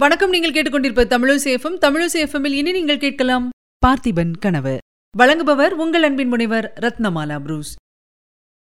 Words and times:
வணக்கம். 0.00 0.30
நீங்கள் 0.30 0.52
கேட்டுக்கொண்டிருப்ப 0.52 1.04
தமிழசேஃபம் 1.12 1.76
தமிழசேஃபமில் 1.84 2.52
இனி 2.52 2.72
நீங்கள் 2.72 2.98
கேட்கலாம் 2.98 3.48
பார்த்திபன் 3.86 4.34
கனவு. 4.38 4.78
வழங்குபவர் 5.18 5.72
உங்கள் 5.72 6.02
அன்பின் 6.02 6.28
முனைவர் 6.28 6.72
ரத்னமாலா 6.80 7.38
புரூஸ். 7.40 7.72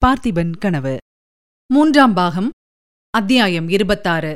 பார்த்திபன் 0.05 0.53
கனவு. 0.57 0.97
மூன்றாம் 1.73 2.13
பாகம் 2.13 2.49
அத்தியாயம் 3.13 3.69
இருபத்தாறு. 3.69 4.35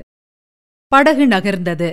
படகு 0.87 1.27
நகர்ந்தது. 1.27 1.91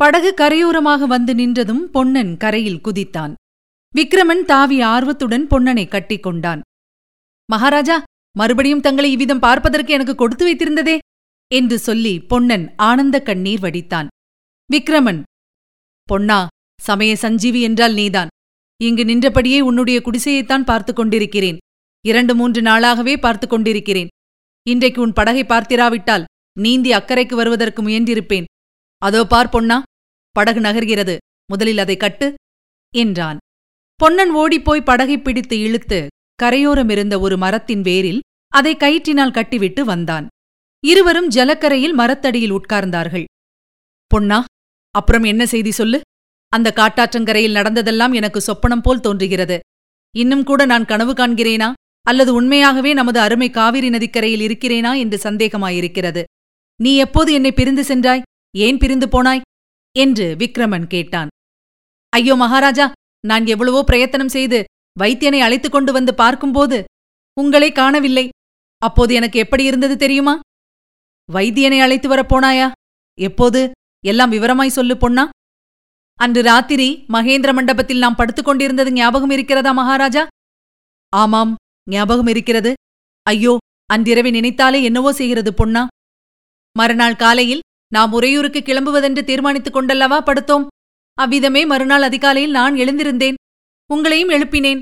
படகு 0.00 0.34
கரையோரமாக 0.36 1.06
வந்து 1.06 1.34
நின்றதும் 1.34 1.84
பொன்னன் 1.84 2.36
கரையில் 2.36 2.84
குதித்தான். 2.88 3.34
விக்ரமன் 3.94 4.44
தாவி 4.44 4.80
ஆர்வத்துடன் 4.82 5.46
பொன்னனை 5.46 5.88
கட்டிக்கொண்டான் 5.88 6.60
மகாராஜா 7.52 8.02
மறுபடியும் 8.36 8.80
தங்களை 8.80 9.10
இவ்விதம் 9.10 9.38
பார்ப்பதற்கு 9.38 9.92
எனக்கு 9.92 10.14
கொடுத்து 10.14 10.46
வைத்திருந்ததே. 10.46 10.98
என்று 11.54 11.78
சொல்லி 11.78 12.20
பொன்னன் 12.20 12.74
ஆனந்த 12.76 13.20
கண்ணீர் 13.20 13.60
வடித்தான். 13.60 14.06
விக்ரமன் 14.72 15.22
பொன்னா 16.02 16.46
சமய 16.80 17.16
சஞ்சீவி 17.16 17.60
என்றால் 17.60 17.94
நீதான். 17.94 18.28
இங்கு 18.82 19.04
நின்றபடியே 19.04 19.60
உன்னுடைய 19.60 20.02
குடிசையைத்தான் 20.04 20.64
பார்த்துக் 20.64 20.96
கொண்டிருக்கிறேன். 20.96 21.56
இரண்டு 22.06 22.34
மூன்று 22.34 22.62
நாளாகவே 22.62 23.20
பார்த்துக் 23.20 23.50
கொண்டிருக்கிறேன். 23.50 24.08
இன்றைக்கு 24.68 25.00
உன் 25.00 25.12
படகை 25.12 25.44
பார்த்திராவிட்டால் 25.44 26.24
நீந்தி 26.58 26.90
அக்கறைக்கு 26.90 27.34
வருவதற்கு 27.34 27.82
முயன்றிருப்பேன். 27.82 28.44
அதோ 28.98 29.26
பார் 29.26 29.48
பொன்னா 29.48 29.82
படகு 30.30 30.60
நகர்கிறது. 30.60 31.16
முதலில் 31.46 31.78
அதை 31.78 31.96
கட்டு 31.96 32.34
என்றான். 32.94 33.38
பொன்னன் 33.94 34.30
ஓடிப்போய் 34.30 34.82
படகை 34.82 35.18
பிடித்து 35.18 35.58
இழுத்து 35.58 36.06
கரையோரமிருந்த 36.42 37.20
ஒரு 37.20 37.36
மரத்தின் 37.36 37.82
வேரில் 37.82 38.20
அதை 38.48 38.76
கயிற்றினால் 38.76 39.32
கட்டிவிட்டு 39.32 39.84
வந்தான். 39.84 40.26
இருவரும் 40.84 41.28
ஜலக்கரையில் 41.28 41.92
மரத்தடியில் 41.92 42.52
உட்கார்ந்தார்கள். 42.52 43.24
பொன்னா 44.06 44.44
அப்புறம் 44.90 45.22
என்ன 45.22 45.46
செய்தி 45.46 45.70
சொல்லு? 45.70 46.00
அந்த 46.48 46.72
காட்டாற்றங்கரையில் 46.76 47.52
நடந்ததெல்லாம் 47.52 48.12
எனக்கு 48.12 48.40
சொப்பனம் 48.46 48.82
போல் 48.82 49.00
தோன்றுகிறது. 49.00 49.58
இன்னும் 50.14 50.44
கூட 50.44 50.64
நான் 50.64 50.84
கனவு 50.84 51.12
காண்கிறேனா? 51.12 51.72
அல்லது 52.02 52.34
உண்மையாகவே 52.34 52.92
நமது 52.92 53.20
அருமை 53.20 53.50
காவிரி 53.50 53.88
நதிக்கரையில் 53.88 54.40
இருக்கிறேனா? 54.40 54.98
என்று 54.98 55.30
சந்தேகமாயிருக்கிறது. 55.30 56.22
நீ 56.80 56.96
எப்போது 56.96 57.32
என்னை 57.32 57.52
பிரிந்து 57.52 57.84
சென்றாய்? 57.84 58.22
ஏன் 58.56 58.78
பிரிந்து 58.78 59.06
போனாய்? 59.06 59.40
என்று 59.96 60.36
விக்ரமன் 60.38 60.86
கேட்டான். 60.86 61.28
ஐயோ 62.08 62.34
மகாராஜா 62.34 62.92
நான் 63.20 63.46
எவ்வளவோ 63.46 63.84
பிரயத்தனம் 63.84 64.28
செய்து 64.28 64.64
வைத்தியனை 65.00 65.38
அழைத்துக் 65.38 65.72
கொண்டு 65.72 65.92
வந்து 65.92 66.14
பார்க்கும்போது 66.14 66.84
உங்களை 67.34 67.72
காணவில்லை. 67.72 68.28
அப்போது 68.82 69.14
எனக்கு 69.14 69.38
எப்படி 69.38 69.64
இருந்தது 69.64 69.96
தெரியுமா? 69.96 70.40
வைத்தியனை 71.32 71.80
அழைத்து 71.80 72.08
வரப் 72.08 72.34
போனாயா 72.34 72.72
எப்போது? 73.18 73.70
எல்லாம் 74.04 74.32
விவரமாய் 74.32 74.76
சொல்லு 74.78 74.96
பொன்னா. 74.96 75.28
அன்று 76.14 76.42
ராத்திரி 76.42 77.04
மகேந்திர 77.12 77.52
மண்டபத்தில் 77.52 77.98
நாம் 77.98 78.14
படுத்துக் 78.14 78.44
கொண்டிருந்தது 78.44 78.92
ஞாபகம் 78.92 79.30
இருக்கிறதா 79.30 79.72
மகாராஜா? 79.72 80.26
ஆமாம் 81.12 81.54
ஞாபகம் 81.90 82.26
இருக்கிறது. 82.26 82.74
ஐயோ 83.22 83.56
அன்றிரவை 83.86 84.30
நினைத்தாலே 84.30 84.82
என்னவோ 84.82 85.12
செய்கிறது 85.12 85.54
பொன்னா. 85.54 85.86
மறுநாள் 86.72 87.16
காலையில் 87.16 87.60
நாம் 87.92 88.12
உறையூருக்கு 88.12 88.60
கிளம்புவதென்று 88.60 89.24
தீர்மானித்துக் 89.24 89.76
கொண்டல்லவா 89.76 90.18
படுத்தோம்? 90.20 90.66
அவ்விதமே 91.18 91.66
மறுநாள் 91.66 92.02
அதிகாலையில் 92.02 92.50
நான் 92.50 92.74
எழுந்திருந்தேன். 92.74 93.34
உங்களையும் 93.94 94.32
எழுப்பினேன். 94.32 94.80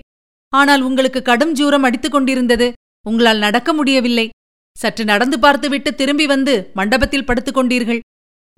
ஆனால் 0.48 0.81
உங்களுக்கு 0.81 1.23
கடும் 1.23 1.53
ஜூரம் 1.53 1.83
அடித்துக் 1.83 2.12
கொண்டிருந்தது. 2.12 2.73
உங்களால் 3.06 3.39
நடக்க 3.39 3.73
முடியவில்லை. 3.73 4.29
சற்று 4.78 5.05
நடந்து 5.05 5.39
பார்த்துவிட்டு 5.39 5.94
திரும்பி 5.94 6.27
வந்து 6.27 6.70
மண்டபத்தில் 6.75 7.25
படுத்துக் 7.25 7.56
கொண்டீர்கள். 7.58 8.00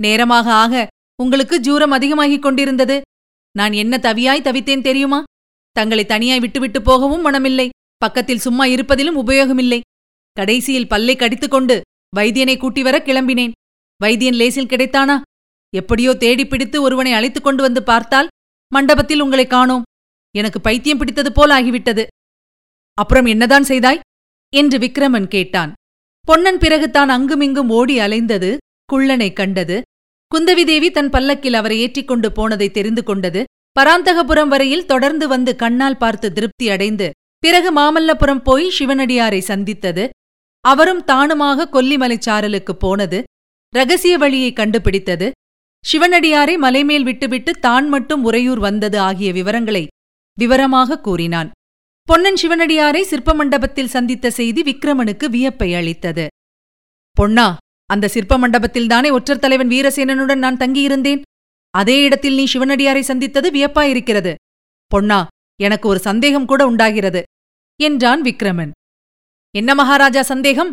நேரமாக 0.02 0.52
ஆக 0.52 0.86
உங்களுக்கு 1.22 1.60
ஜூரம் 1.60 1.90
அதிகமாகிக் 1.90 2.42
கொண்டிருந்தது. 2.42 3.00
நான் 3.52 3.72
என்ன 3.72 3.98
தவியாய் 4.02 4.46
தவித்தேன் 4.46 4.82
தெரியுமா? 4.82 5.22
தங்களை 5.72 6.04
தனியாய் 6.04 6.40
விட்டுவிட்டு 6.40 6.82
போகவும் 6.82 7.26
மனமில்லை. 7.26 7.68
பக்கத்தில் 7.96 8.38
சும்மா 8.38 8.64
இருப்பதிலும் 8.64 9.20
உபயோகமில்லை. 9.24 9.80
கடைசியில் 10.32 10.88
பல்லை 10.88 11.16
கடித்துக்கொண்டு 11.16 11.80
வைத்தியனை 12.16 12.58
கூட்டி 12.58 12.82
வர 12.82 12.98
கிளம்பினேன். 12.98 13.52
வைத்தியன் 14.04 14.34
லேசில் 14.34 14.66
கிடைத்தானா? 14.66 15.20
எப்படியோ 15.74 16.14
தேடி 16.14 16.46
பிடித்து 16.46 16.82
ஒருவனை 16.82 17.12
அழைத்துக் 17.12 17.44
கொண்டு 17.44 17.62
வந்து 17.62 17.82
பார்த்தால் 17.82 18.28
மண்டபத்தில் 18.72 19.20
உங்களை 19.20 19.46
காணோம். 19.46 19.82
எனக்கு 20.36 20.60
பைத்தியம் 20.60 20.98
பிடித்தது 20.98 21.32
போல் 21.32 21.50
ஆகிவிட்டது. 21.50 22.06
அப்புறம் 22.94 23.24
என்னதான் 23.24 23.62
செய்தாய்? 23.62 24.00
என்று 24.56 24.78
விக்ரமன் 24.78 25.28
கேட்டான். 25.28 25.72
பொன்னன் 26.28 26.58
பிறகு 26.58 26.90
தான் 26.90 27.08
அங்குமிங்கும் 27.08 27.68
ஓடி 27.68 27.98
அலைந்தது 27.98 28.56
குள்ளனை 28.92 29.32
கண்டது. 29.32 29.82
குந்தவிதேவி 30.32 30.90
தன் 30.90 31.10
பல்லக்கில் 31.10 31.54
அவரை 31.54 31.76
ஏற்றிக்கொண்டு 31.78 32.32
போனதை 32.32 32.70
தெரிந்து 32.70 33.02
கொண்டது. 33.02 33.44
பராந்தகபுரம் 33.80 34.48
வரையில் 34.48 34.86
தொடர்ந்து 34.86 35.28
வந்து 35.28 35.56
கண்ணால் 35.56 35.96
பார்த்து 35.96 36.32
திருப்தி 36.32 36.70
அடைந்து 36.70 37.10
பிறகு 37.38 37.70
மாமல்லபுரம் 37.74 38.42
போய் 38.44 38.66
சிவனடியாரை 38.78 39.38
சந்தித்தது. 39.38 40.08
அவரும் 40.64 41.02
தானுமாக 41.06 41.68
கொல்லிமலைச்சாரலுக்குப் 41.72 42.82
போனது. 42.84 43.22
ரகசிய 43.74 44.18
வழியை 44.18 44.52
கண்டுபிடித்தது. 44.52 45.30
சிவனடியாரை 45.84 46.54
மலைமேல் 46.56 47.02
விட்டுவிட்டு 47.02 47.52
தான் 47.66 47.88
மட்டும் 47.88 48.24
உறையூர் 48.24 48.58
வந்தது 48.58 48.98
ஆகிய 49.00 49.32
விவரங்களை 49.32 49.86
விவரமாக 50.38 51.00
கூறினான். 51.00 51.50
பொன்னன் 52.08 52.38
சிவனடியாரை 52.42 53.00
சிற்ப 53.02 53.34
மண்டபத்தில் 53.34 53.88
சந்தித்த 53.88 54.30
செய்தி 54.30 54.62
விக்ரமனுக்கு 54.62 55.26
வியப்பை 55.28 55.74
அளித்தது. 55.74 56.26
பொன்னா 57.16 57.56
அந்த 57.90 58.08
சிற்ப 58.08 58.38
மண்டபத்தில்தானே 58.38 59.10
ஒற்றர் 59.10 59.38
தலைவன் 59.38 59.68
வீரசேனனுடன் 59.68 60.42
நான் 60.44 60.56
தங்கியிருந்தேன்? 60.56 61.22
அதே 61.70 61.96
இடத்தில் 62.02 62.34
நீ 62.34 62.44
சிவனடியாரை 62.52 63.00
சந்தித்தது 63.00 63.50
வியப்பாயிருக்கிறது. 63.50 64.34
பொன்னா 64.86 65.26
எனக்கு 65.60 65.88
ஒரு 65.88 65.98
சந்தேகம் 65.98 66.46
கூட 66.46 66.66
உண்டாகிறது 66.66 67.22
என்றான் 67.80 68.22
விக்ரமன். 68.22 68.70
என்ன 69.50 69.74
மகாராஜா 69.74 70.22
சந்தேகம்? 70.22 70.70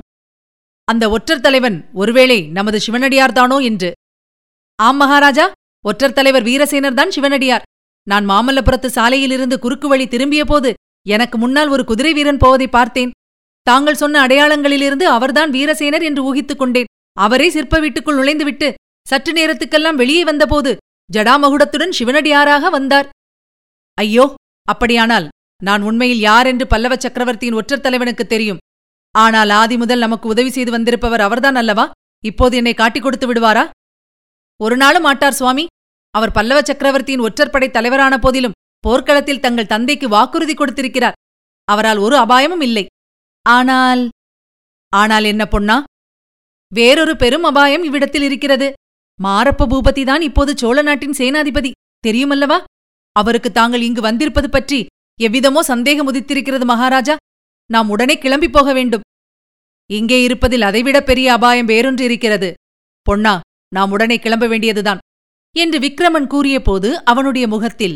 அந்த 0.87 1.09
ஒற்றர் 1.09 1.39
தலைவன் 1.39 1.89
ஒருவேளை 1.93 2.39
நமது 2.47 2.79
சிவனடியார்தானோ 2.87 3.63
என்று? 3.63 3.91
ஆம் 4.79 4.97
மகாராஜா 4.97 5.51
ஒற்றர் 5.85 6.13
தலைவர் 6.13 6.43
வீரசேனர்தான் 6.43 7.07
சிவனடியார். 7.07 7.67
நான் 8.07 8.29
மாமல்லபுரத்து 8.29 8.89
சாலையிலிருந்து 8.95 9.57
குறுக்கு 9.59 9.87
வழி 9.87 10.07
திரும்பிய 10.07 10.45
போது 10.45 10.73
எனக்கு 11.05 11.37
முன்னால் 11.37 11.67
ஒரு 11.67 11.83
குதிரை 11.83 12.13
வீரன் 12.13 12.41
போவதை 12.43 12.67
பார்த்தேன். 12.67 13.11
தாங்கள் 13.67 13.99
சொன்ன 14.01 14.15
அடையாளங்களிலிருந்து 14.27 15.05
அவர்தான் 15.15 15.51
வீரசேனர் 15.51 16.03
என்று 16.03 16.21
ஊகித்துக் 16.23 16.61
கொண்டேன். 16.61 16.89
அவரே 17.17 17.47
சிற்ப 17.49 17.79
வீட்டுக்குள் 17.79 18.17
நுழைந்துவிட்டு 18.19 18.67
சற்று 19.07 19.31
நேரத்துக்கெல்லாம் 19.33 19.99
வெளியே 20.01 20.23
வந்தபோது 20.23 20.71
ஜடாமகுடத்துடன் 21.09 21.95
சிவனடியாராக 21.97 22.69
வந்தார். 22.69 23.07
ஐயோ 23.97 24.25
அப்படியானால் 24.67 25.27
நான் 25.61 25.81
உண்மையில் 25.81 26.21
யார் 26.29 26.47
என்று 26.51 26.65
பல்லவ 26.67 26.93
சக்கரவர்த்தியின் 26.95 27.57
ஒற்றர் 27.59 27.83
தலைவனுக்கு 27.85 28.25
தெரியும். 28.27 28.61
ஆனால் 29.15 29.51
ஆதி 29.59 29.75
முதல் 29.77 30.03
நமக்கு 30.05 30.27
உதவி 30.33 30.49
செய்து 30.49 30.71
வந்திருப்பவர் 30.71 31.25
அவர்தான் 31.25 31.59
அல்லவா? 31.61 31.85
இப்போது 32.23 32.53
என்னை 32.57 32.73
காட்டிக் 32.73 33.05
கொடுத்து 33.05 33.27
விடுவாரா? 33.29 33.63
ஒரு 34.59 34.75
நாளும் 34.77 35.05
மாட்டார் 35.07 35.37
சுவாமி. 35.39 35.65
அவர் 36.15 36.35
பல்லவ 36.37 36.59
சக்கரவர்த்தியின் 36.61 37.25
ஒற்றற்படை 37.27 37.67
தலைவரான 37.71 38.17
போதிலும் 38.17 38.52
போர்க்களத்தில் 38.83 39.43
தங்கள் 39.45 39.71
தந்தைக்கு 39.73 40.07
வாக்குறுதி 40.09 40.53
கொடுத்திருக்கிறார். 40.55 41.17
அவரால் 41.67 41.97
ஒரு 41.97 42.15
அபாயமும் 42.17 42.63
இல்லை. 42.67 42.85
ஆனால் 43.45 44.03
ஆனால் 44.93 45.23
என்ன 45.23 45.43
பொன்னா? 45.45 45.77
வேறொரு 46.71 47.13
பெரும் 47.15 47.43
அபாயம் 47.43 47.83
இவ்விடத்தில் 47.83 48.25
இருக்கிறது. 48.29 48.67
மாரப்ப 49.19 49.67
பூபதிதான் 49.71 50.23
இப்போது 50.27 50.51
சோழ 50.57 50.77
நாட்டின் 50.81 51.17
சேனாதிபதி. 51.17 51.71
தெரியுமல்லவா? 52.03 52.57
அவருக்கு 53.15 53.49
தாங்கள் 53.51 53.81
இங்கு 53.81 54.01
வந்திருப்பது 54.01 54.49
பற்றி 54.49 54.79
எவ்விதமோ 55.19 55.61
சந்தேகம் 55.71 56.09
உதித்திருக்கிறது 56.11 56.65
மகாராஜா. 56.65 57.15
நாம் 57.69 57.89
உடனே 57.89 58.15
கிளம்பி 58.17 58.49
போக 58.49 58.69
வேண்டும். 58.73 59.05
இங்கே 59.89 60.17
இருப்பதில் 60.23 60.61
அதைவிட 60.61 60.97
பெரிய 61.03 61.27
அபாயம் 61.33 61.67
வேறொன்று 61.67 62.03
இருக்கிறது. 62.07 62.49
பொன்னா 63.07 63.33
நாம் 63.71 63.91
உடனே 63.91 64.17
கிளம்ப 64.17 64.45
வேண்டியதுதான். 64.47 65.01
என்று 65.55 65.77
விக்ரமன் 65.79 66.27
கூறியபோது 66.27 66.89
அவனுடைய 67.03 67.45
முகத்தில் 67.47 67.95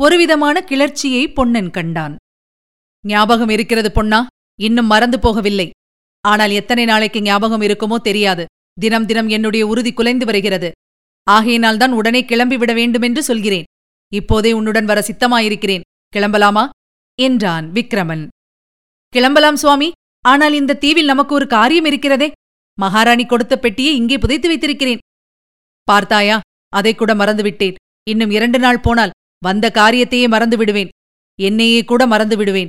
ஒருவிதமான 0.00 0.60
கிளர்ச்சியை 0.60 1.28
பொன்னன் 1.28 1.70
கண்டான். 1.70 2.14
ஞாபகம் 3.04 3.48
இருக்கிறது 3.48 3.92
பொன்னா 3.92 4.26
இன்னும் 4.60 4.86
மறந்து 4.86 5.18
போகவில்லை. 5.18 5.70
ஆனால் 6.20 6.50
எத்தனை 6.50 6.84
நாளைக்கு 6.84 7.22
ஞாபகம் 7.22 7.60
இருக்குமோ 7.60 7.96
தெரியாது. 7.96 8.44
தினம் 8.80 9.06
தினம் 9.06 9.28
என்னுடைய 9.28 9.66
உறுதி 9.66 9.92
குலைந்து 9.92 10.24
வருகிறது. 10.24 10.70
ஆகையினால்தான் 11.30 11.92
உடனே 11.92 12.22
கிளம்பிவிட 12.22 12.74
வேண்டுமென்று 12.74 13.22
சொல்கிறேன். 13.22 13.68
இப்போதே 14.12 14.52
உன்னுடன் 14.52 14.84
வர 14.84 15.00
சித்தமாயிருக்கிறேன். 15.00 15.86
கிளம்பலாமா? 16.16 16.68
என்றான் 17.18 17.66
விக்ரமன். 17.72 18.26
கிளம்பலாம் 19.12 19.56
சுவாமி. 19.56 19.92
ஆனால் 20.24 20.52
இந்த 20.52 20.74
தீவில் 20.74 21.04
நமக்கு 21.04 21.34
ஒரு 21.34 21.46
காரியம் 21.46 21.84
இருக்கிறதே. 21.84 22.32
மகாராணி 22.78 23.26
கொடுத்த 23.26 23.54
பெட்டியை 23.58 23.96
இங்கே 23.96 24.18
புதைத்து 24.18 24.48
வைத்திருக்கிறேன். 24.48 25.02
பார்த்தாயா? 25.88 26.40
அதை 26.72 26.94
கூட 26.94 27.14
மறந்துவிட்டேன். 27.14 27.74
இன்னும் 28.10 28.30
இரண்டு 28.30 28.58
நாள் 28.58 28.80
போனால் 28.80 29.14
வந்த 29.38 29.70
காரியத்தையே 29.74 30.28
மறந்து 30.28 30.56
விடுவேன் 30.56 30.88
என்னையே 31.42 31.84
கூட 31.84 32.06
மறந்து 32.06 32.36
விடுவேன் 32.36 32.68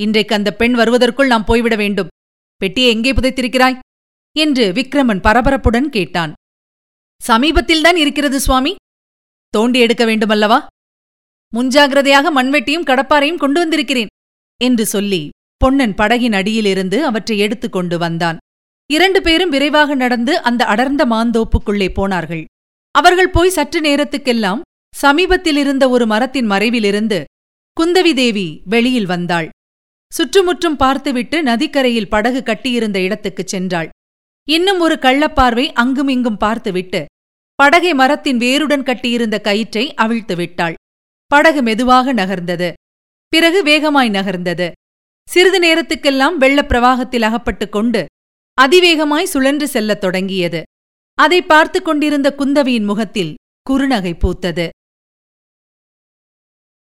இன்றைக்கு 0.00 0.34
அந்த 0.34 0.54
பெண் 0.54 0.74
வருவதற்குள் 0.74 1.26
நாம் 1.26 1.44
போய்விட 1.44 1.76
வேண்டும். 1.76 2.06
பெட்டியை 2.56 2.90
எங்கே 2.90 3.12
புதைத்திருக்கிறாய்? 3.12 3.78
என்று 4.36 4.72
விக்ரமன் 4.72 5.20
பரபரப்புடன் 5.20 5.88
கேட்டான். 5.88 6.32
சமீபத்தில்தான் 7.28 7.96
இருக்கிறது 7.96 8.40
சுவாமி. 8.40 8.74
தோண்டி 9.48 9.78
எடுக்க 9.78 10.04
வேண்டுமல்லவா? 10.04 10.66
முன்ஜாகிரதையாக 11.56 12.30
மண்வெட்டியும் 12.36 12.84
கடப்பாரையும் 12.84 13.38
கொண்டு 13.38 13.60
வந்திருக்கிறேன் 13.60 14.06
என்று 14.60 14.86
சொல்லி 14.86 15.28
பொன்னன் 15.56 15.94
படகின் 15.94 16.32
அடியிலிருந்து 16.32 17.04
அவற்றை 17.04 17.38
எடுத்துக் 17.38 17.72
கொண்டு 17.72 17.98
வந்தான். 17.98 18.36
இரண்டு 18.92 19.22
பேரும் 19.22 19.50
விரைவாக 19.50 19.94
நடந்து 19.94 20.42
அந்த 20.42 20.64
அடர்ந்த 20.64 21.06
மாந்தோப்புக்குள்ளே 21.06 21.94
போனார்கள். 21.94 22.44
அவர்கள் 22.90 23.30
போய் 23.30 23.50
சற்று 23.50 23.80
நேரத்துக்கெல்லாம் 23.80 24.60
சமீபத்தில் 24.94 25.56
இருந்த 25.56 25.88
ஒரு 25.88 26.06
மரத்தின் 26.06 26.50
மறைவிலிருந்து 26.50 27.24
குந்தவி 27.80 28.14
தேவி 28.14 28.62
வெளியில் 28.64 29.06
வந்தாள். 29.06 29.48
சுற்றுமுற்றும் 30.12 30.76
பார்த்துவிட்டு 30.76 31.42
நதிக்கரையில் 31.42 32.08
படகு 32.08 32.42
கட்டியிருந்த 32.42 33.00
இடத்துக்குச் 33.00 33.56
சென்றாள். 33.56 33.88
இன்னும் 34.48 34.80
ஒரு 34.80 34.98
கள்ளப்பார்வை 35.00 35.72
அங்குமிங்கும் 35.72 36.36
பார்த்துவிட்டு 36.36 37.06
படகை 37.54 37.94
மரத்தின் 37.94 38.38
வேருடன் 38.38 38.82
கட்டியிருந்த 38.82 39.40
கயிற்றை 39.40 39.94
அவிழ்த்து 39.94 40.36
விட்டாள். 40.36 40.74
படகு 41.26 41.62
மெதுவாக 41.62 42.14
நகர்ந்தது. 42.14 42.72
பிறகு 43.28 43.62
வேகமாய் 43.62 44.10
நகர்ந்தது. 44.10 44.72
சிறிது 45.28 45.58
நேரத்துக்கெல்லாம் 45.60 46.34
வெள்ளப் 46.34 46.70
பிரவாகத்தில் 46.70 47.22
அகப்பட்டுக் 47.22 47.72
கொண்டு 47.72 48.06
அதிவேகமாய் 48.60 49.22
சுழன்று 49.22 49.68
செல்லத் 49.68 50.00
தொடங்கியது. 50.00 50.62
அதை 51.14 51.42
பார்த்துக் 51.42 51.84
கொண்டிருந்த 51.84 52.34
குந்தவியின் 52.38 52.84
முகத்தில் 52.84 53.36
குறுநகை 53.70 54.12
பூத்தது. 54.14 54.68